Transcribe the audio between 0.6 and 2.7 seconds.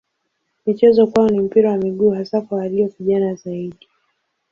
Michezo kwao ni mpira wa miguu hasa kwa